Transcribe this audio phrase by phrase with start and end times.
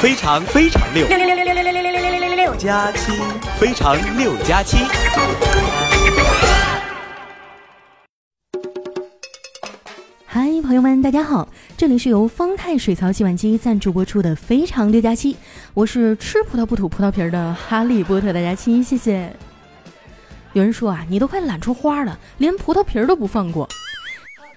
[0.00, 3.10] 非常非常六六六六六六六六六六六六六六加七，
[3.58, 4.76] 非常六加七。
[10.24, 15.34] 嗨，朋友们，大家好，这里是由方太水槽洗碗机赞助播出的《非常六加七》，
[15.74, 19.34] 我是吃葡萄不吐葡萄皮儿的哈利波特大家七，谢谢。
[20.52, 23.68] 有人说啊，你都快懒出花了，连葡萄皮儿都不放过。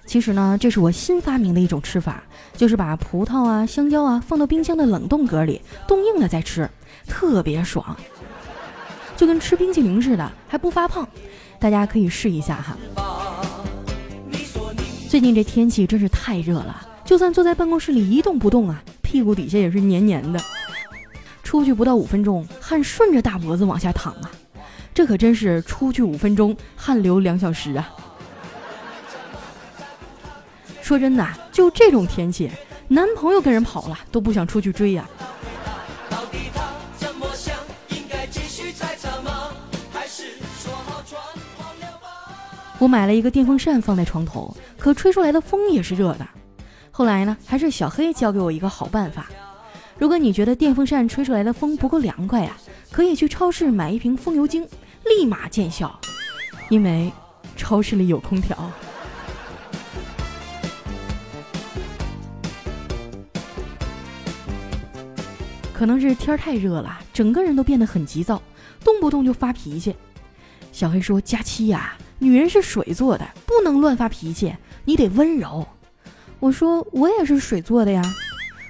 [0.04, 2.22] 其实呢，这是我新发明的一种吃法，
[2.54, 6.68] 就是把葡萄啊、香蕉啊放到冰箱的冷冻格里，冻硬了再吃，
[7.06, 7.96] 特别爽，
[9.16, 11.08] 就跟吃冰淇淋似的，还不发胖。
[11.58, 12.76] 大家可以试一下哈。
[15.08, 20.40] 最近这天气真是太热了，就算坐在办公室里一动不动啊，屁股底下也是黏黏的。
[21.42, 24.30] 出去不到五分钟，汗顺着大脖子往下淌啊，
[24.92, 27.88] 这可真是出去五分钟，汗流两小时啊。
[30.92, 32.50] 说真的，就这种天气，
[32.88, 35.08] 男朋友跟人跑了都不想出去追呀。
[42.78, 46.28] 我买了一个电风扇放在床头，可吹出来的风也是热的。
[46.90, 49.30] 后来呢，还是小黑教给我一个好办法：
[49.96, 52.54] 如果你觉得电风扇吹出来的风不够凉快呀，
[52.90, 54.68] 可以去超市买一瓶风油精，
[55.06, 55.98] 立马见效。
[56.68, 57.10] 因为
[57.56, 58.70] 超市里有空调。
[65.82, 68.40] 可能是天太热了，整个人都变得很急躁，
[68.84, 69.92] 动不动就发脾气。
[70.70, 75.66] 小黑说：“佳期呀，女人是水做的，不能乱发脾气，你得温柔。”
[76.38, 78.00] 我说：“我也是水做的呀，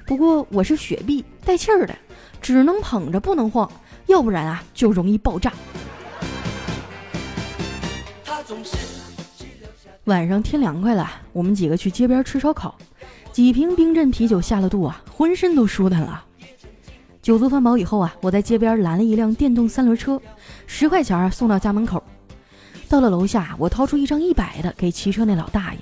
[0.06, 1.94] 不过我是雪碧，带气儿的，
[2.40, 3.70] 只能捧着不能晃，
[4.06, 5.52] 要不然啊就容易爆炸。”
[10.04, 12.74] 晚上天凉快了，我们几个去街边吃烧烤，
[13.32, 16.24] 几瓶冰镇啤酒下了肚啊，浑身都舒坦了。
[17.22, 20.20] 酒足饭饱以后啊，我在街边拦了一辆电动三轮车，
[20.66, 22.02] 十块钱送到家门口。
[22.88, 25.80] 到了楼下，我掏出一张一百的给骑车那老大爷。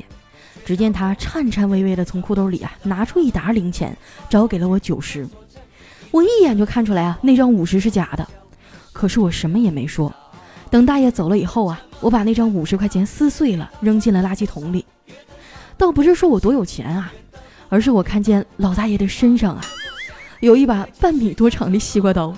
[0.67, 3.97] 只见他颤颤巍巍的从裤兜里啊拿出一沓零钱，
[4.29, 5.27] 找给了我九十。
[6.11, 8.29] 我一眼就看出来啊，那张五十是假的。
[8.93, 10.13] 可是我什么也没说。
[10.69, 14.85] 等大爷走了以后啊，我把那张五十块钱撕碎了，扔进了垃圾桶里。
[15.79, 17.11] 倒不是说我多有钱啊，
[17.71, 19.65] 而是我看见老大爷的身上啊。
[20.41, 22.35] 有一把半米多长的西瓜刀。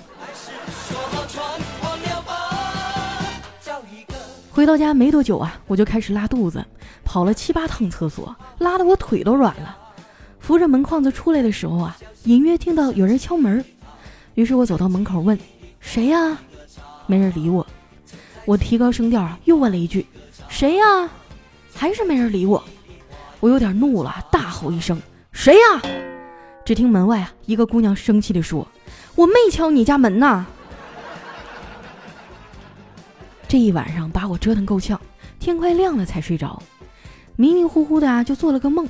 [4.51, 6.63] 回到家没多久啊，我就开始拉肚子，
[7.03, 9.75] 跑了七八趟厕所，拉得我腿都软了。
[10.39, 13.63] 扶着门框子出来的时候啊，隐约听到有人敲门，
[14.35, 15.39] 于是我走到门口问
[15.79, 16.37] ：“谁呀？”
[17.07, 17.65] 没人理我。
[18.45, 20.05] 我提高声调啊，又问了一句
[20.49, 21.09] ：“谁呀？”
[21.73, 22.63] 还是没人理我。
[23.39, 25.81] 我有点怒了，大吼一声：“谁呀？”
[26.65, 28.67] 只听门外啊，一个姑娘生气地说
[29.15, 30.45] ：“我没敲你家门呐！”
[33.47, 34.99] 这一晚上把我折腾够呛，
[35.39, 36.61] 天快亮了才睡着，
[37.35, 38.87] 迷迷糊糊的啊就做了个梦，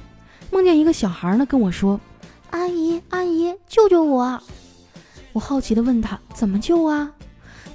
[0.52, 2.00] 梦见一个小孩呢跟我说
[2.52, 4.42] ：“阿姨，阿姨，救救我！”
[5.34, 7.12] 我好奇的问他：“怎么救啊？”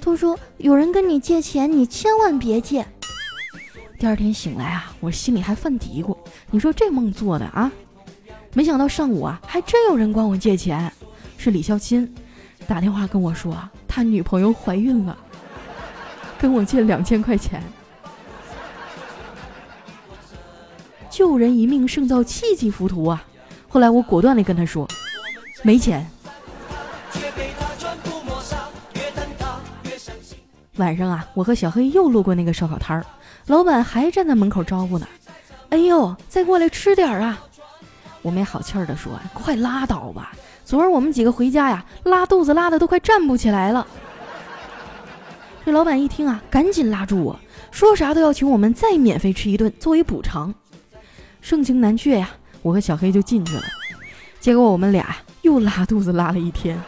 [0.00, 2.86] 他说：“有人跟你借钱，你千万别借。”
[3.98, 6.16] 第二天醒来啊，我心里还犯嘀咕
[6.52, 7.70] ：“你说这梦做的啊？”
[8.58, 10.92] 没想到上午啊，还真有人管我借钱，
[11.36, 12.12] 是李孝钦
[12.66, 15.16] 打电话跟我说啊，他女朋友怀孕了，
[16.40, 17.62] 跟我借两千块钱。
[21.08, 23.24] 救人一命胜造七级浮屠啊！
[23.68, 24.88] 后来我果断地跟他说，
[25.62, 26.04] 没钱。
[30.78, 33.06] 晚上啊，我和小黑又路过那个烧烤摊儿，
[33.46, 35.06] 老板还站在门口招呼呢。
[35.68, 37.44] 哎呦，再过来吃点儿啊！
[38.22, 40.32] 我没好气儿地说：“快拉倒吧！
[40.64, 43.86] 昨儿我们几个回家呀，拉肚子拉的都快站不起来了。
[45.64, 47.38] ”这老板一听啊，赶紧拉住我
[47.70, 50.54] 说：“啥都要请我们再免费吃一顿作为补偿。”
[51.40, 52.30] 盛情难却呀，
[52.62, 53.62] 我和小黑就进去了。
[54.40, 56.78] 结果我们俩又拉肚子拉了一天。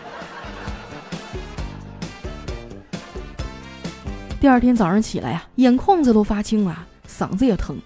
[4.41, 7.79] 第二天早上起来呀，眼眶子都发青了，嗓子也疼。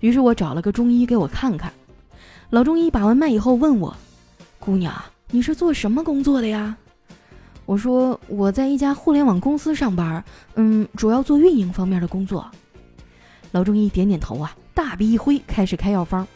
[0.00, 1.72] 于是我找了个中医给我看看。
[2.56, 3.94] 老中医把完脉以后问我
[4.58, 4.90] ：“姑娘，
[5.30, 6.74] 你是做什么工作的呀？”
[7.66, 10.24] 我说：“我在一家互联网公司上班，
[10.54, 12.50] 嗯，主要做运营方面的工作。”
[13.52, 16.26] 老中医点点头啊，大笔一挥，开始开药方。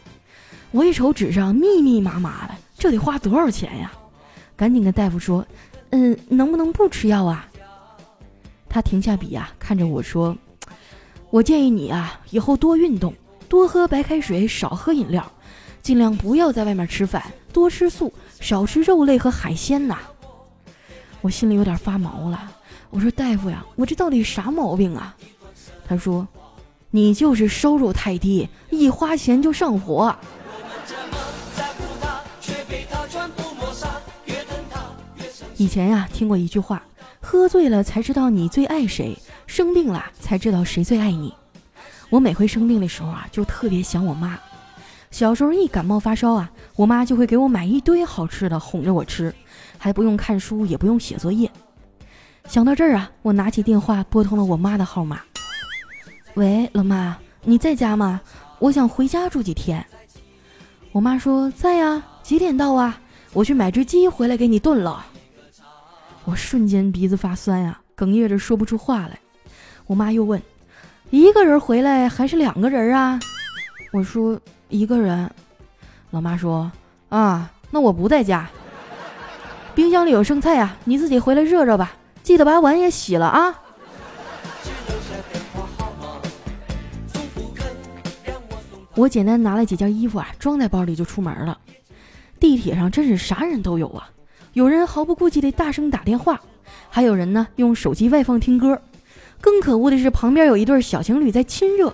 [0.72, 3.90] 我一瞅纸上密密麻麻的，这得花多少钱呀？
[4.54, 5.42] 赶紧跟大夫说
[5.88, 7.48] ：“嗯，能不能不吃药啊？”
[8.68, 10.36] 他停下笔啊，看着我说
[11.32, 13.14] ：“我建议你啊，以后多运动，
[13.48, 15.26] 多喝白开水，少喝饮料。”
[15.82, 17.22] 尽量不要在外面吃饭，
[17.52, 19.98] 多吃素，少吃肉类和海鲜呐。
[21.20, 22.50] 我心里有点发毛了。
[22.90, 25.14] 我说大夫呀，我这到底啥毛病啊？
[25.86, 26.26] 他说，
[26.90, 30.14] 你就是收入太低，一花钱就上火。
[35.56, 36.82] 以前呀，听过一句话：
[37.20, 39.16] 喝醉了才知道你最爱谁，
[39.46, 41.34] 生病了才知道谁最爱你。
[42.08, 44.38] 我每回生病的时候啊，就特别想我妈。
[45.10, 49.34] 小时候一感冒发烧啊，我妈就会给我买一堆好吃的，哄着我吃，
[49.76, 51.50] 还不用看书，也不用写作业。
[52.46, 55.20] 想到这儿啊，我拿起电话拨通了我妈的号码。
[56.34, 58.20] 喂，老妈，你在家吗？
[58.58, 59.84] 我想回家住几天。
[60.92, 62.98] 我妈说在呀，几点到啊？
[63.32, 65.04] 我去买只鸡回来给你炖了。
[66.24, 69.18] 我瞬间鼻子发酸呀，哽咽着说不出话来。
[69.86, 70.40] 我妈又问
[71.10, 73.18] ：“一个人回来还是两个人啊？”
[73.92, 74.40] 我说
[74.70, 75.30] ：“一个人。”
[76.10, 76.72] 老妈说
[77.10, 78.48] ：“啊，那我不在家。
[79.74, 83.54] 冰箱里有剩菜呀，你自己回来热热吧，记得把碗也洗了啊。”
[88.96, 91.56] 我简单拿了几件衣服啊，装在包里就出门了。
[92.38, 94.10] 地铁上真是啥人都有啊。
[94.52, 96.40] 有人毫不顾忌地大声打电话，
[96.90, 98.82] 还有人呢用手机外放听歌。
[99.40, 101.86] 更可恶的是，旁边有一对小情侣在亲热，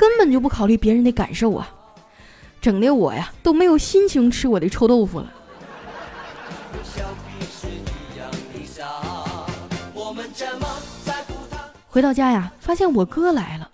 [0.00, 1.68] 根本就不考虑别人的感受啊！
[2.60, 5.32] 整的我呀都没有心情吃我的臭豆腐了。
[11.88, 13.68] 回到家呀，发现我哥来了。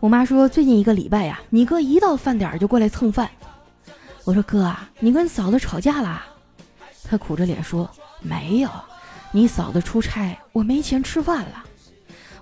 [0.00, 3.30] 我妈说，最近一个礼拜呀，你哥一到饭点就过来蹭饭。
[4.24, 6.26] 我说哥啊，你跟嫂子吵架啦？
[7.08, 7.88] 他苦着脸说
[8.20, 8.68] ：“没有，
[9.30, 11.64] 你嫂子出差，我没钱吃饭了。”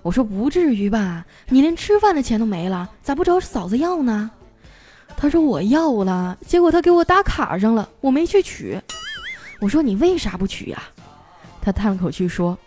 [0.01, 1.25] 我说：“不至于吧？
[1.47, 4.31] 你连吃饭的钱都没了，咋不找嫂子要呢？”
[5.17, 8.79] 他说：“我要了，结果他给我打卡上了，我没去取。”
[9.59, 10.83] 我说：“你为啥不取呀？”
[11.61, 12.57] 他叹了口气说：“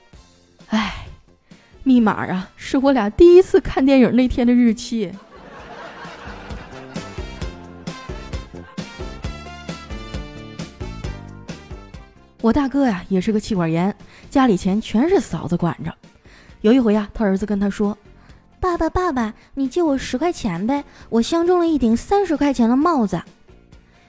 [0.70, 1.06] 哎，
[1.84, 5.12] 密码啊，是我俩第一次看电影那天的日期。”
[12.40, 13.94] 我大哥呀，也是个气管炎，
[14.30, 15.92] 家里钱全是嫂子管着。
[16.62, 17.96] 有一回呀，他儿子跟他说
[18.60, 23.22] ：“爸爸，爸爸，你借我十块钱呗，我相中了一顶三十块钱的帽子。”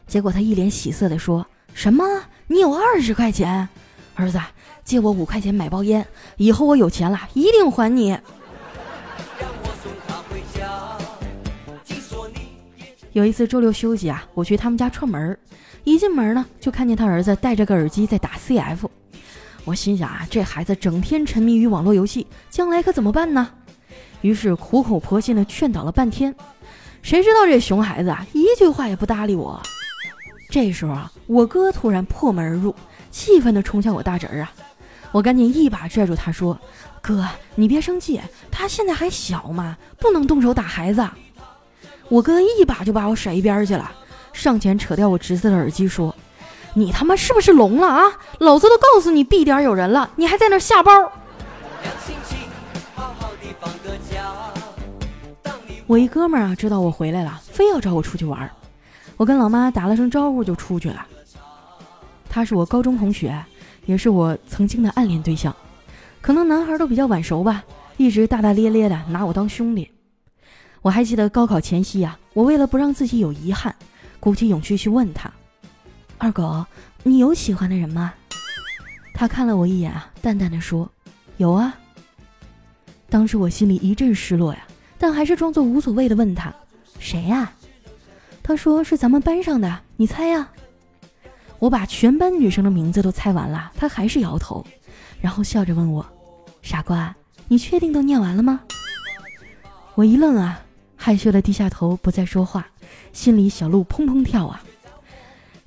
[0.07, 2.03] 结果他一脸喜色地说：“什么？
[2.47, 3.69] 你有二十块钱？
[4.15, 4.39] 儿子，
[4.83, 6.05] 借我五块钱买包烟，
[6.37, 8.17] 以后我有钱了一定还你。”
[13.13, 15.37] 有一次周六休息啊，我去他们家串门。
[15.83, 18.87] 一进门呢，就看见他儿子戴着个耳机在打 CF。
[19.65, 23.51] 我心想啊，这孩子整天沉迷于网络游戏，将来可怎么办呢？
[24.21, 26.35] 于是苦口婆心的劝导了半天，
[27.01, 29.61] 谁知道这熊孩子啊，一句话也不搭理我。
[30.51, 32.73] 这时候啊，我哥突然破门而入，
[33.11, 34.51] 气愤的冲向我大侄儿啊！
[35.11, 36.59] 我赶紧一把拽住他说
[37.01, 37.25] ：“哥，
[37.55, 38.19] 你别生气，
[38.51, 41.07] 他现在还小嘛，不能动手打孩子。”
[42.09, 43.91] 我哥一把就把我甩一边去了。
[44.33, 46.15] 上前扯掉我侄子的耳机，说
[46.73, 48.03] ：“你他妈是不是聋了啊？
[48.39, 50.91] 老子都告诉你 B 点有人了，你还在那下包。”
[55.89, 58.51] 我一哥们儿啊，知道我回来了，非要找我出去玩儿。
[59.17, 61.03] 我跟老妈打了声招呼就出去了。
[62.29, 63.43] 他是我高中同学，
[63.87, 65.53] 也是我曾经的暗恋对象。
[66.21, 67.63] 可能男孩都比较晚熟吧，
[67.97, 69.89] 一直大大咧咧的拿我当兄弟。
[70.83, 73.75] 我还记得高考前夕啊，我为了不让自己有遗憾。
[74.19, 75.31] 鼓起勇气去问他
[76.19, 76.63] ：“二狗，
[77.01, 78.13] 你有喜欢的人吗？”
[79.11, 80.87] 他看了我一眼啊，淡淡的说
[81.37, 81.75] ：“有啊。”
[83.09, 84.59] 当时我心里一阵失落呀，
[84.99, 86.53] 但还是装作无所谓的问他
[86.99, 87.51] ：“谁呀？”
[88.43, 90.49] 他说：“是咱们班上的，你猜呀。”
[91.57, 94.65] 我把全班女生的名字都猜完了，他还是摇头，
[95.19, 96.05] 然后笑着问我
[96.61, 97.15] ：“傻瓜，
[97.47, 98.61] 你确定都念完了吗？”
[99.95, 100.61] 我一愣啊，
[100.95, 102.67] 害羞的低下头，不再说话。
[103.11, 104.61] 心里小鹿砰砰跳啊！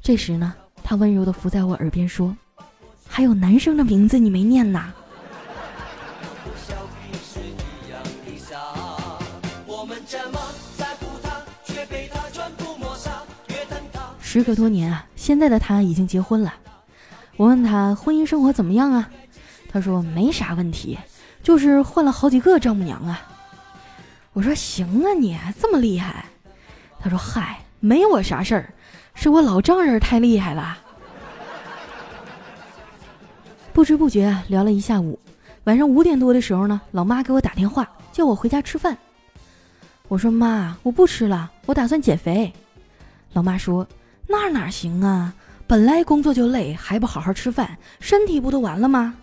[0.02, 2.36] 这时呢，他温柔地伏在我耳边说
[3.06, 4.92] ：“还有男生的名字你没念呐。”
[14.32, 16.54] 时隔多年啊，现在的他已经结婚了。
[17.36, 19.10] 我问他婚姻生活怎么样啊？
[19.68, 20.98] 他说没啥问题，
[21.42, 23.20] 就是换了好几个丈母娘啊。
[24.32, 26.24] 我说行啊，你这么厉害。
[26.98, 28.72] 他说：“嗨，没我啥事儿，
[29.12, 30.78] 是我老丈人太厉害了。”
[33.74, 35.20] 不知不觉聊了一下午，
[35.64, 38.96] 晚上五点多的时候呢，老妈给我打电话叫我回家吃饭。
[40.08, 42.50] 我说：“妈，我不吃了，我打算减肥。”
[43.34, 43.86] 老妈说
[44.26, 45.34] ：“那哪行啊？
[45.66, 49.14] 本来工作就累，还不好好吃饭，身体不都完了吗？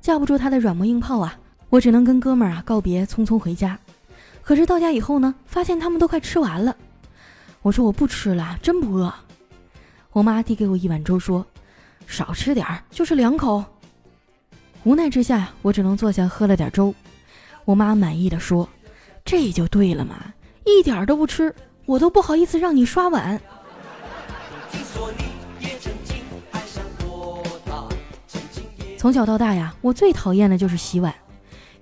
[0.00, 1.38] 架不住他的软磨硬泡啊，
[1.70, 3.78] 我只能跟哥们儿啊告别，匆匆回家。
[4.42, 6.76] 可是到家以后呢，发现他们都快吃完了。
[7.62, 9.12] 我说我不吃了，真不饿。
[10.12, 11.46] 我妈递给我一碗粥，说
[12.06, 13.64] ：“少吃点儿，就是两口。”
[14.84, 16.94] 无奈之下，我只能坐下喝了点粥。
[17.64, 18.68] 我妈满意的说
[19.24, 20.34] ：“这就对了嘛，
[20.66, 21.54] 一点都不吃，
[21.86, 23.40] 我都不好意思让你刷碗。”
[29.04, 31.14] 从小到大呀，我最讨厌的就是洗碗，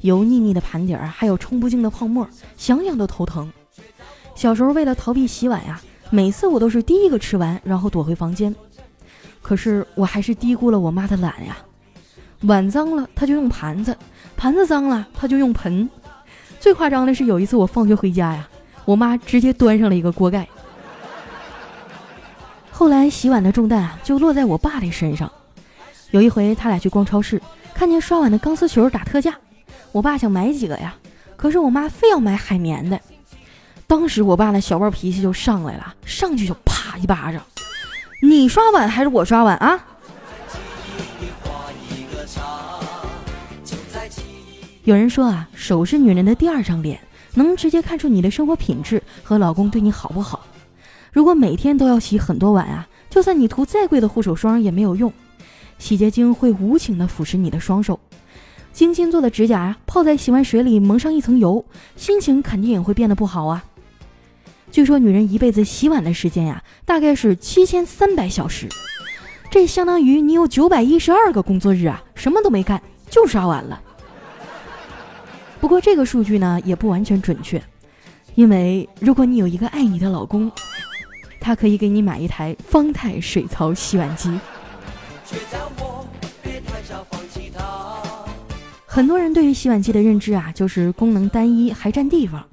[0.00, 3.48] 油腻腻的盘底儿，还有冲不净的泡沫，想想都头疼。
[4.34, 8.52] 小时候为了逃避洗碗呀，每次我都是第一个吃完，然后躲回房间。
[9.40, 11.56] 可是我还是低估了我妈的懒呀，
[12.40, 13.96] 碗脏了她就用盘子，
[14.36, 15.88] 盘子脏了她就用盆。
[16.58, 18.48] 最夸张的是有一次我放学回家呀，
[18.84, 20.48] 我妈直接端上了一个锅盖。
[22.72, 25.30] 后来洗碗的重担啊就落在我爸的身上。
[26.12, 27.40] 有一回，他俩去逛超市，
[27.74, 29.34] 看见刷碗的钢丝球打特价，
[29.92, 30.94] 我爸想买几个呀，
[31.36, 33.00] 可是我妈非要买海绵的。
[33.86, 37.42] 当时我爸那小暴脾气就上来了，上去就啪一巴掌
[38.22, 39.82] ：“你刷碗还是我刷碗啊？”
[44.84, 47.00] 有人说啊，手是女人的第二张脸，
[47.34, 50.44] 能直接看出你的生活品质和老公对你好不好。
[51.10, 55.10] 如果每天都要洗很多碗啊，就算你涂再贵的护手霜也没有用。
[55.82, 57.98] 洗洁精会无情地腐蚀你的双手，
[58.72, 61.64] 精心做的指甲啊，泡在洗完水里蒙上一层油，
[61.96, 63.64] 心情肯定也会变得不好啊。
[64.70, 68.68] 据说女人一辈子洗碗的时间呀，大概是七千三百小时，
[69.50, 73.82] 这相当于你有九百一十二个工作日啊，什么都没干就刷碗了。
[75.60, 77.60] 不过这个数据呢，也不完全准确，
[78.36, 80.48] 因为如果你有一个爱你的老公，
[81.40, 84.30] 他可以给你买一台方太水槽洗碗机。
[85.32, 86.06] 却叫我
[86.42, 87.98] 别太早放弃它
[88.86, 92.44] 很多人对于洗碗机的认知啊，就是功能单一，还占地方。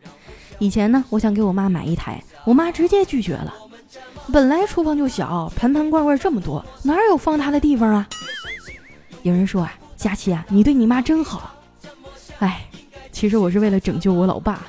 [0.57, 3.53] 以前呢，我想给我妈买一台，我妈直接拒绝了。
[4.31, 8.07] 本来厨房就小，盆盆罐罐这么多，哪有放它的地方啊？
[9.23, 11.53] 有人说啊，佳琪啊，你对你妈真好。
[12.39, 12.65] 哎，
[13.11, 14.65] 其实我是为了拯救我老爸。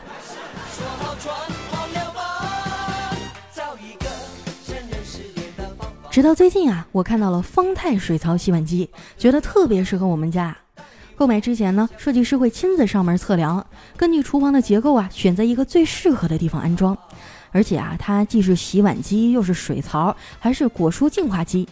[6.10, 10.56] 直到最近啊，我看到了方太水槽洗碗机，觉得特别适合我们家。
[11.14, 13.64] 购买之前呢，设计师会亲自上门测量，
[13.96, 16.98] 根据厨房的结构啊，选择一个最适合的地方安装。
[17.52, 21.68] 而且啊，它既是洗碗机，又是水槽，还是果蔬净化机。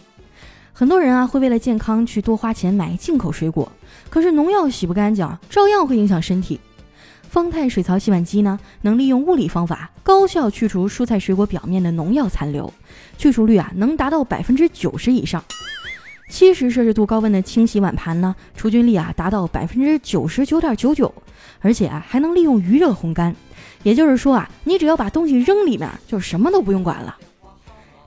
[0.71, 3.69] 很多人啊，会为了健康去多花钱买进口水果，
[4.09, 6.57] 可是农药洗不干净，照样会影响身体。
[7.29, 12.73] 方太水槽洗碗机呢，能利用物理方法高效去除蔬菜水果表面的农药残留，
[13.19, 15.43] 去除率啊能达到百分之九十以上。
[16.29, 21.13] 七十摄氏度高温的清洗碗盘呢，除菌率啊达到百分之九十九点九九，
[21.59, 23.35] 而且啊还能利用余热烘干，
[23.83, 27.17] 也就是说啊，你只要把东西扔里面，就什么都不用管了。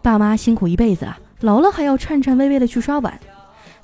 [0.00, 3.20] 爸妈辛苦一辈子啊，老了还要颤颤巍巍的去刷碗，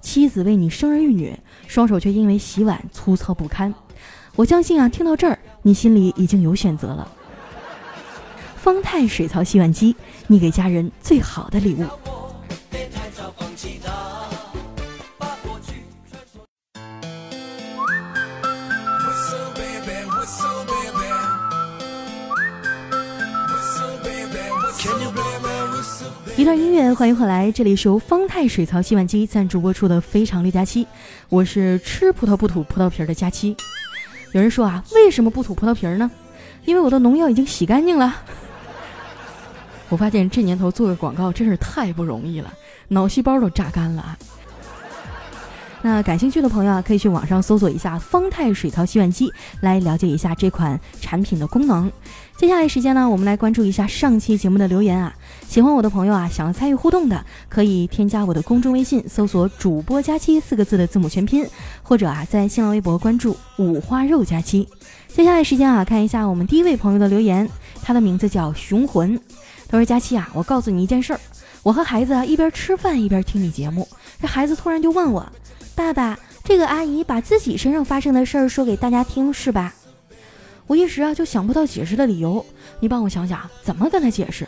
[0.00, 3.74] 妻子为你生儿育女，双手却因为洗碗粗糙不堪。
[4.36, 7.06] 我相信啊，听到这儿，你心里已经有选择了。
[8.56, 9.96] 方太水槽洗碗机，
[10.30, 11.84] 你给家人最好的礼物。
[26.36, 30.84] 一段音乐，欢迎回来，这里是由方太水槽洗碗机赞助播出的《非常六加七》，
[31.30, 33.56] 我是吃葡萄不吐葡萄皮的佳期。
[34.32, 36.10] 有人说啊，为什么不吐葡萄皮呢？
[36.66, 38.14] 因为我的农药已经洗干净了。
[39.88, 42.52] 我发现这年头做个广告真是太不容易了，
[42.88, 44.18] 脑细胞都榨干了啊。
[45.80, 51.90] 那感兴趣的朋友啊，可以去网上搜索一下方太水槽洗碗机，来了解一下这款产品的功能。
[52.36, 55.14] 接下来时间呢，我们来关注一下上期节目的留言啊。
[55.46, 61.46] 喜欢我的朋友啊，想要参与互动的，可以添加我的公众微信，搜索“主播佳期”四个字的字母全拼，
[61.84, 64.68] 或者啊，在新浪微博关注“五花肉佳期”。
[65.06, 67.48] 接下来时间啊，看一下我们第一位朋友的留言，
[67.82, 69.18] 他的名字叫雄魂。
[69.68, 71.20] 他说：“佳期啊，我告诉你一件事儿，
[71.62, 73.86] 我和孩子啊一边吃饭一边听你节目，
[74.20, 75.26] 这孩子突然就问我。”
[75.76, 79.74] 爸爸，这个阿姨把自己身上发生的事儿说给大家听是吧？
[80.66, 82.44] 我一时啊就想不到解释的理由，
[82.80, 84.46] 你帮我想想怎么跟她解释。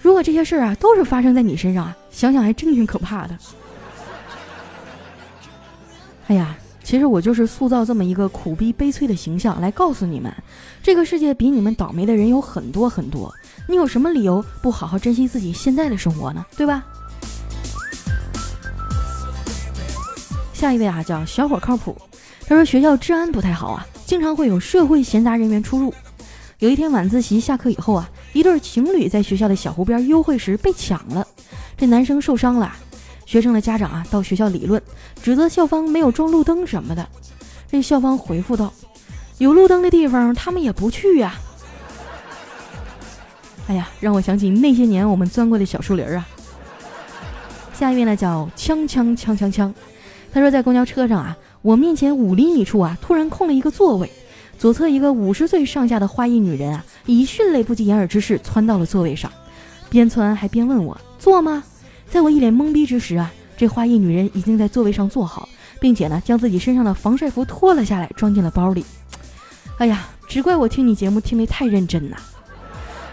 [0.00, 3.36] 如果这些事儿啊都是发生在你身上啊，想想还真挺可怕的。
[6.28, 10.32] 哎呀，其实我就是塑造这么一个苦逼悲催的形象，来告诉你们，
[10.82, 13.34] 这个世界比你们倒霉的人有很多很多。
[13.70, 16.44] 你有什么理由不好好珍惜自己现在的生活呢？
[16.56, 16.82] 对吧，
[20.54, 21.02] 下一位啊。
[21.02, 21.94] 叫小伙靠谱，
[22.46, 25.92] 他说学校治安不太好啊，经常会有社会闲杂人员出入。
[26.60, 31.26] 有一天晚自习下课以后啊，一对情侣在学校的小湖边幽会时被抢了。
[31.76, 32.74] 这男生受伤了，
[33.26, 34.82] 学生的家长啊到学校理论，
[35.22, 37.06] 指责校方没有装路灯什么的。
[37.70, 38.72] 这校方回复道：
[39.36, 41.34] 有路灯的地方他们也不去呀。
[43.68, 46.26] 哎呀，让我想起那些年我们钻过的小树林啊。
[47.74, 49.72] 下一位呢叫锵锵锵锵锵，
[50.32, 54.10] 他说在公交车上啊，我面前五厘米处啊突然空了一个座位。
[54.58, 59.30] 左侧一个五十岁上下的花衣女人啊，以迅雷不及掩耳之势窜到了座位上，
[59.88, 61.62] 边窜还边问我坐吗？
[62.10, 65.48] 在我一脸懵逼之时啊，这花衣女人已经在座位上坐好，
[65.78, 68.84] 并且呢，将自己身上的防晒服脱了下来，装进了包里。
[69.76, 72.16] 哎呀，只怪我听你节目听得太认真呐！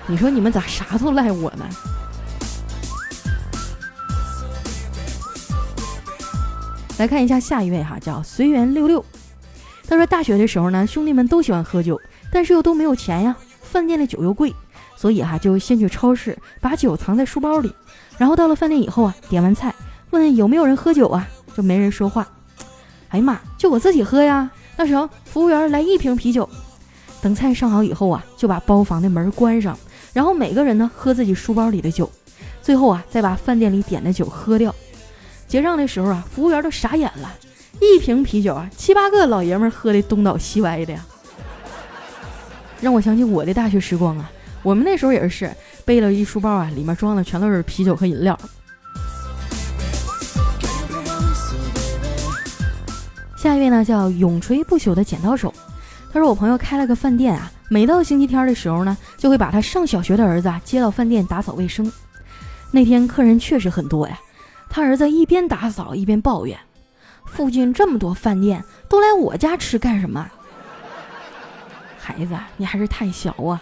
[0.07, 1.65] 你说你们咋啥都赖我呢？
[6.97, 9.03] 来看一下下一位哈，叫随缘六六。
[9.87, 11.99] 他说：“大学的时候呢，兄弟们都喜欢喝酒，
[12.31, 13.35] 但是又都没有钱呀。
[13.61, 14.53] 饭店的酒又贵，
[14.95, 17.73] 所以哈就先去超市把酒藏在书包里。
[18.17, 19.73] 然后到了饭店以后啊，点完菜
[20.11, 22.25] 问有没有人喝酒啊，就没人说话。
[23.09, 24.49] 哎呀妈，就我自己喝呀。
[24.77, 26.49] 那成，服务员来一瓶啤酒。
[27.21, 29.77] 等菜上好以后啊，就把包房的门关上，
[30.15, 32.09] 然后每个人呢喝自己书包里的酒，
[32.61, 34.73] 最后啊再把饭店里点的酒喝掉。
[35.45, 37.35] 结账的时候啊，服务员都傻眼了。”
[37.81, 41.05] 一瓶啤酒啊，七八个老爷们喝的东倒西歪的呀，
[42.79, 44.31] 让我想起我的大学时光啊。
[44.63, 45.53] 我们那时候也是
[45.83, 48.39] 背了一书包啊，里面装的全都是啤酒和饮料。
[53.37, 55.53] 下一位呢叫永垂不朽的剪刀手，
[56.15, 61.91] 他说我朋友开了个饭店啊，每到星期天的时候呢，就会把他上小学的儿子啊接到饭店打扫卫生。
[62.71, 64.17] 那天客人确实很多呀，
[64.69, 66.57] 他儿子一边打扫一边抱怨。
[67.25, 70.25] 附近这么多饭店，都来我家吃干什么？
[71.99, 73.61] 孩子，你还是太小啊！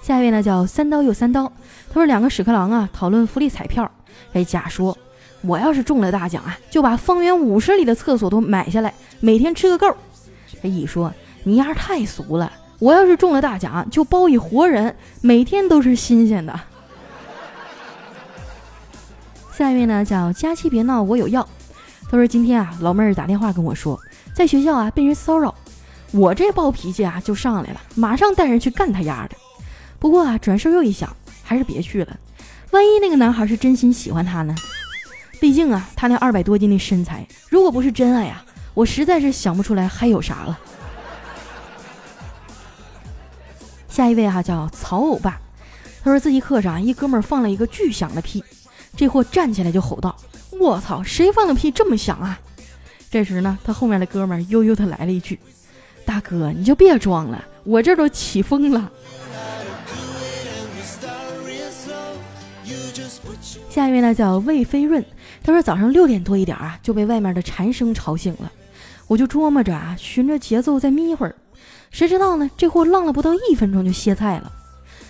[0.00, 1.44] 下一位呢，叫三刀又三刀。
[1.88, 3.90] 他说两个屎壳郎啊，讨论福利彩票。
[4.32, 4.96] 哎甲说
[5.44, 9.94] ：“我要是中了大奖啊，就把方圆五十里的厕所都买下来，每天吃个够。”
[10.62, 11.12] 乙说
[11.44, 12.50] ：“你丫太俗了！
[12.80, 16.58] 我要是中了大奖，就包一活人，每天都是新鲜的。”
[19.56, 21.48] 下一位呢，叫佳期别闹，我有药。
[22.10, 23.98] 他说：“今天啊，老妹儿打电话跟我说，
[24.34, 25.54] 在学校啊被人骚扰，
[26.10, 29.36] 我这暴脾气啊就上来了，马上带人去干他丫的。
[29.98, 32.18] 不过啊，转身又一想，还是别去了，
[32.72, 34.54] 万一那个男孩是真心喜欢他呢？
[35.40, 40.58] 毕竟啊，他那二百多斤的身材，如果不是真爱啊，我实在是想不出来还有啥了。”
[43.94, 45.40] 下一位哈叫曹欧巴，
[46.02, 48.42] 他说自习课上一哥们儿放了一个巨响的屁，
[48.96, 50.16] 这货站起来就吼道。
[50.58, 51.00] 我操！
[51.04, 52.36] 谁放的屁这么响啊？
[53.08, 55.38] 这时呢，他后面的哥们悠悠的来了一句
[56.04, 58.90] ：“大哥，你就别装了，我这都起风了。”
[63.70, 65.04] 下一位呢叫魏飞润，
[65.40, 68.50] 他说早上六点多一点啊，就被外面的蝉声吵醒了，
[69.06, 71.36] 我就琢磨着啊，循着节奏再眯一会儿，
[71.94, 74.50] 谁知道呢，这货浪了不到一分钟就歇菜了。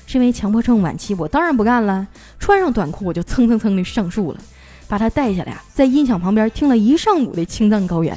[0.05, 2.07] 身为强迫症晚期，我当然不干了，
[2.38, 4.38] 穿上短裤我就蹭蹭蹭的上树了。
[4.87, 8.14] 把他带下来啊，在音响旁边听了一上午的青藏高原。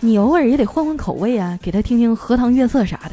[0.00, 3.10] 你偶尔也得换换口味啊，给他听听荷塘月色啥的。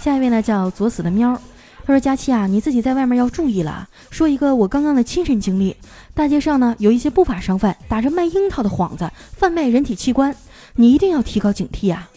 [0.00, 1.40] 下一位呢叫作死的喵，
[1.84, 3.88] 他说：“佳期啊，你自己在外面要注意了。
[4.10, 5.76] 说一个我刚刚的亲身经历，
[6.12, 10.34] 大街上呢有一些不法商贩打着卖樱桃的幌子贩卖人体器官，
[10.76, 12.08] 你一定要提高警惕啊。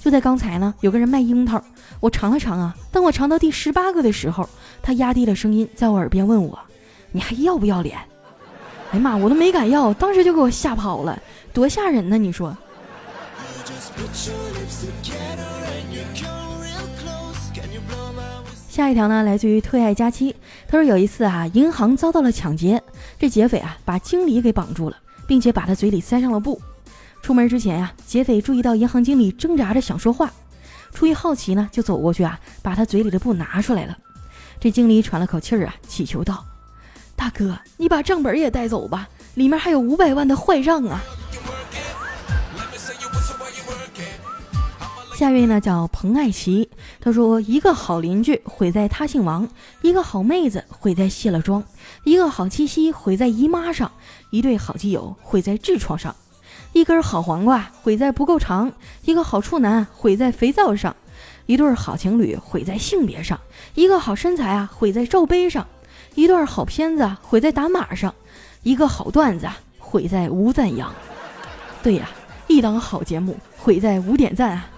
[0.00, 1.62] 就在刚才呢，有个人卖樱桃，
[2.00, 4.48] 我尝了尝啊，当我尝到第十八个的时候，
[4.82, 6.58] 他压低了声音在我耳边问我。”
[7.12, 7.96] 你还要不要脸？
[8.90, 11.16] 哎呀妈，我都没敢要，当时就给我吓跑了，
[11.52, 12.18] 多吓人呢！
[12.18, 12.56] 你说。
[18.68, 20.34] 下一条呢，来自于特爱佳期，
[20.66, 22.82] 他说有一次啊，银行遭到了抢劫，
[23.16, 24.96] 这劫匪啊把经理给绑住了，
[25.26, 26.60] 并且把他嘴里塞上了布。
[27.24, 30.30] 出门之前呀，劫匪注意到银行经理挣扎着想说话，
[30.92, 33.96] 出于好奇呢，就走过去啊，把他嘴里的布拿出来了。
[34.60, 36.44] 这经理喘了口气儿啊，祈求道。
[37.16, 41.00] 大哥，你把账本也带走吧，里面还有五百万的坏账啊！
[45.16, 46.68] 下一位呢叫彭爱琪，
[47.00, 49.48] 他说：一个好邻居毁在他姓王，
[49.80, 51.64] 一个好妹子毁在卸了妆，
[52.04, 53.90] 一个好七夕毁在姨妈上，
[54.28, 56.14] 一对好基友毁在痔疮上，
[56.74, 58.70] 一根好黄瓜毁在不够长，
[59.04, 60.94] 一个好处男毁在肥皂上，
[61.46, 63.38] 一对好情侣毁在性别上，
[63.76, 65.64] 一个好身材啊毁在罩杯上。
[66.16, 68.12] 一段好片子毁在打码上，
[68.64, 70.92] 一个好段子毁在无赞扬。
[71.80, 72.08] 对呀，
[72.48, 74.68] 一档好节目毁在无点赞啊！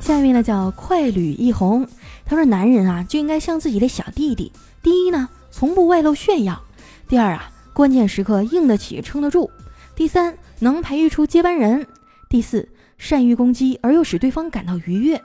[0.00, 1.86] 下面呢叫快履一红，
[2.26, 4.50] 他说男人啊就应该像自己的小弟弟，
[4.82, 6.60] 第一呢从不外露炫耀，
[7.08, 9.48] 第二啊关键时刻硬得起撑得住，
[9.94, 11.86] 第三能培育出接班人，
[12.28, 15.22] 第四善于攻击而又使对方感到愉悦，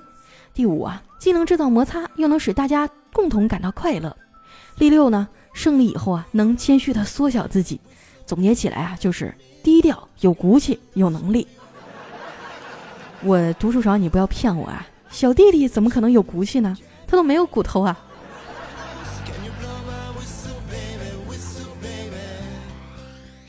[0.53, 4.15] 第五啊既能制造摩擦又能使大家共同感到快乐，
[4.77, 7.81] 第六呢胜利以后啊能谦虚的缩小自己，
[8.27, 9.33] 总结起来啊就是
[9.63, 11.47] 低调有骨气有能力。
[13.23, 14.87] 我读书少，你不要骗我啊！
[15.09, 16.75] 小弟弟怎么可能有骨气呢？
[17.12, 18.00] 他都没有骨头啊！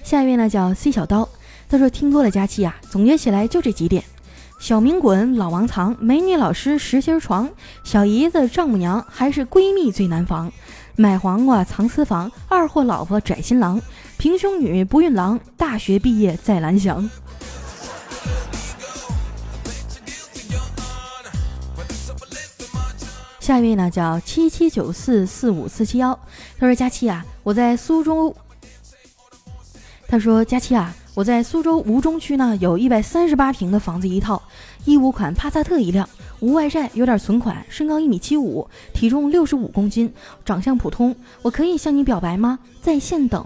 [0.02, 1.28] 下一位呢叫 C 小刀，
[1.68, 4.02] 他说听多了佳期啊，总结起来就这几点：
[4.58, 7.48] 小明滚，老王藏，美女老师实心床，
[7.84, 10.52] 小姨子丈母娘还是闺蜜最难防，
[10.96, 13.80] 买黄瓜藏私房，二货老婆拽新郎，
[14.18, 17.08] 平胸女不孕郎，大学毕业再蓝翔。
[23.42, 26.16] 下一位呢叫七七九四四五四七幺，
[26.60, 28.32] 他说佳期啊，我在苏州。
[30.06, 34.40] 他说佳期啊，我在苏州吴中区呢，有一百三十八平的房子一套，
[34.84, 42.60] 一五款帕萨特一辆，无外债，有点存款，身高一米七五，体重六十五公斤，长相普通，我可以向你表白吗？
[42.80, 43.44] 在线等。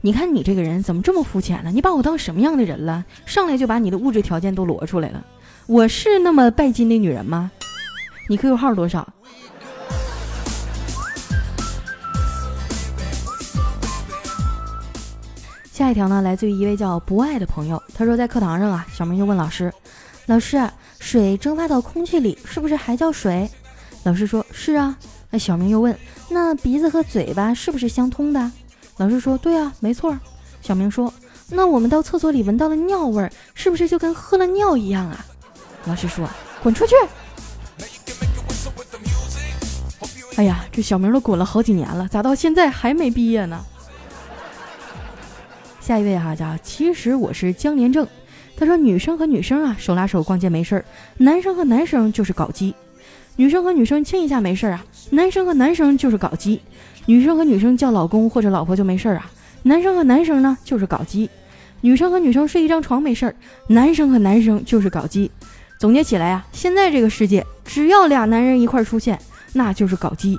[0.00, 1.70] 你看你这个人怎么这么肤浅呢？
[1.72, 3.04] 你把我当什么样的人了？
[3.26, 5.24] 上来就把你的物质条件都裸出来了，
[5.68, 7.52] 我是那么拜金的女人吗？
[8.28, 9.06] 你 QQ 号多少？
[15.70, 17.82] 下一条呢，来自于一位叫不爱的朋友。
[17.94, 19.72] 他说，在课堂上啊，小明就问老师
[20.26, 23.50] ：“老师，水蒸发到空气里是不是还叫水？”
[24.04, 24.96] 老师说：“是啊。”
[25.30, 25.98] 那小明又问
[26.30, 28.50] ：“那鼻子和嘴巴是不是相通的？”
[28.98, 30.16] 老师说：“对啊，没错。”
[30.62, 31.12] 小明说
[31.50, 35.26] ：“那我们到厕所里闻到了尿味儿，是不是就跟喝了尿一样啊？”
[35.86, 36.26] 老师说
[36.62, 36.94] ：“滚出去！”
[40.36, 43.64] 哎呀，这小明都滚了好几年了，咋到现在还没毕业呢？
[45.80, 48.04] 下一位哈叫，其实我是江连正。
[48.56, 50.84] 他说，女生和女生啊手拉手逛街没事儿，
[51.18, 52.74] 男生和男生就是搞基；
[53.36, 56.58] 女生和女生亲一下没事儿啊，男生和男生就是搞基；
[57.06, 59.30] 女生和女生叫老公或者老婆就没事儿啊，
[59.62, 61.28] 男生和男生呢就是搞基；
[61.80, 63.34] 女生和女生睡一张床没事儿，
[63.68, 65.30] 男生和男生就是搞基。
[65.78, 69.16] 总结起来啊，现在这个世界，只要俩男人一块出现。
[69.54, 70.38] 那就是搞基。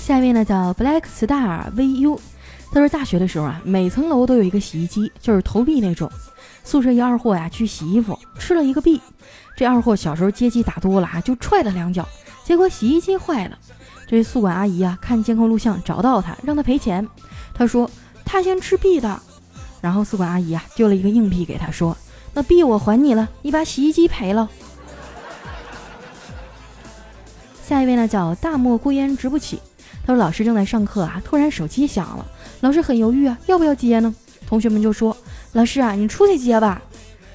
[0.00, 2.18] 下一位呢叫 Black Star VU，
[2.72, 6.10] 他说大学的时候啊，每层楼都有一个洗衣机，就是投币那种。
[6.64, 9.00] 宿舍一二货呀去洗衣服，吃了一个币。
[9.56, 12.06] 这二货小时候接机打多了啊，就踹了两脚，
[12.44, 13.58] 结果洗衣机坏了。
[14.06, 17.08] 这宿管阿姨啊看监控录像找到他，让他赔钱。
[17.54, 17.90] 他说
[18.24, 19.22] 他先吃币的。
[19.82, 21.94] 然后宿管阿姨啊丢了一个硬币给他，说
[22.32, 24.48] ：“那币我还你了，你把洗衣机赔了。”
[27.62, 29.60] 下一位呢叫大漠孤烟直不起，
[30.06, 32.26] 他说老师正在上课啊，突然手机响了，
[32.60, 34.14] 老师很犹豫啊，要不要接呢？
[34.46, 35.16] 同学们就说
[35.52, 36.80] ：“老师啊，你出去接吧。”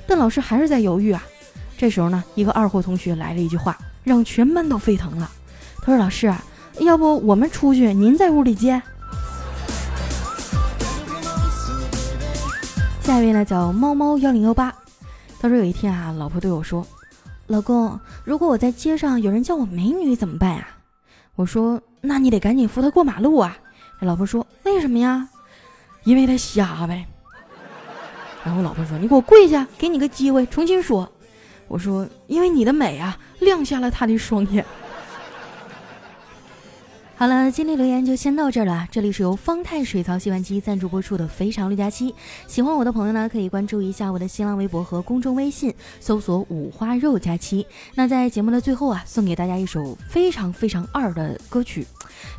[0.07, 1.21] 但老师还是在犹豫啊。
[1.77, 5.29] 这时候呢，一个二货同学来了一句话，让全班都沸腾了。
[5.81, 6.41] 他说：“老师啊，
[6.79, 8.81] 要不我们出去，您在屋里接。”
[13.37, 14.73] 呢叫猫猫幺零幺八，
[15.39, 16.85] 他说有一天啊，老婆对我说
[17.45, 20.67] ：“老公，如果我在街上有人叫我美女怎么办呀？”
[21.35, 23.55] 我说：“那你得赶紧扶他过马路啊。”
[24.01, 25.27] 老婆说：“为什么呀？”
[26.03, 27.05] 因为他瞎呗。
[28.43, 31.07] 然后老婆说：“你给我跪下，给你个机会重新说。”
[31.69, 34.65] 我说：“因为你的美啊，亮瞎了他的双眼。”
[37.19, 38.87] 好了，今天留言就先到这儿了。
[38.91, 42.11] 这里是由方太水槽洗碗机赞助播出的《非常六加七》，
[42.45, 47.65] 喜欢我的朋友呢，可以关注一下我的新浪微博和公众微信，搜索“五花肉加七”。
[47.95, 51.87] 那在节目的最后啊，送给大家一首非常非常二的歌曲，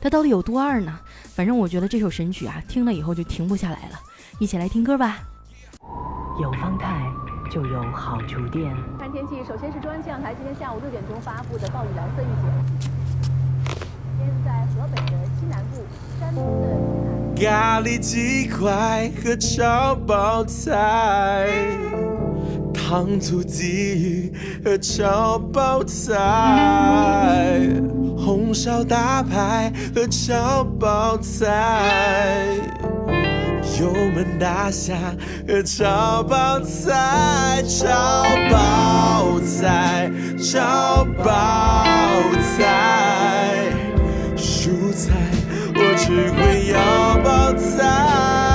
[0.01, 0.97] 它到底有多二呢？
[1.35, 3.99] 反正我觉得这首神曲啊，听了以后就停不下来了。
[4.38, 5.19] 一起来听歌吧。
[6.41, 7.05] 有方太
[7.51, 8.73] 就有好厨电。
[8.97, 12.88] 看天气，首先是中央气象台今天下午六点钟发布的暴雨蓝色预警。
[17.37, 21.47] 咖喱鸡块和炒包菜，
[22.75, 23.63] 糖醋鲫
[23.95, 24.33] 鱼
[24.65, 27.61] 和炒包菜，
[28.17, 32.45] 红烧大排和炒包菜，
[33.79, 34.97] 油焖大虾
[35.47, 37.87] 和炒包菜，炒
[38.51, 40.11] 包菜，
[40.43, 41.33] 炒包
[42.57, 43.68] 菜。
[45.07, 48.48] 我只会要包菜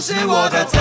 [0.00, 0.79] 是我的菜。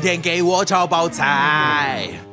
[0.00, 2.29] 天给我炒包菜。